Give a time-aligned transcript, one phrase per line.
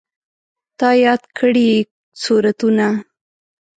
[0.79, 1.69] تا یاد کړي
[2.23, 2.87] سورتونه